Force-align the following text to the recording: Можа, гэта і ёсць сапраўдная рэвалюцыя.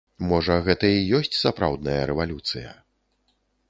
Можа, 0.29 0.55
гэта 0.67 0.89
і 0.93 1.03
ёсць 1.19 1.39
сапраўдная 1.43 2.01
рэвалюцыя. 2.13 2.71